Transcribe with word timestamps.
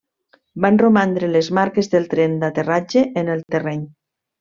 Van 0.65 0.79
romandre 0.83 1.29
les 1.35 1.51
marques 1.59 1.93
del 1.95 2.11
tren 2.17 2.37
d'aterratge 2.45 3.07
en 3.25 3.35
el 3.37 3.49
terreny. 3.59 3.89